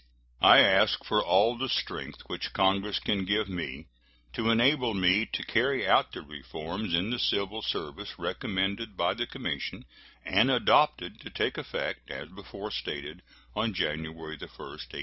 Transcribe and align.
I 0.41 0.61
ask 0.61 1.03
for 1.05 1.23
all 1.23 1.55
the 1.59 1.69
strength 1.69 2.21
which 2.25 2.53
Congress 2.53 2.97
can 2.97 3.23
give 3.23 3.47
me 3.47 3.85
to 4.33 4.49
enable 4.49 4.95
me 4.95 5.27
to 5.27 5.43
carry 5.43 5.87
out 5.87 6.11
the 6.11 6.23
reforms 6.23 6.95
in 6.95 7.11
the 7.11 7.19
civil 7.19 7.61
service 7.61 8.17
recommended 8.17 8.97
by 8.97 9.13
the 9.13 9.27
commission, 9.27 9.85
and 10.25 10.49
adopted 10.49 11.21
to 11.21 11.29
take 11.29 11.55
effect, 11.55 12.09
as 12.09 12.29
before 12.29 12.71
stated, 12.71 13.21
on 13.55 13.75
January 13.75 14.09
1, 14.11 14.15
1872. 14.17 14.99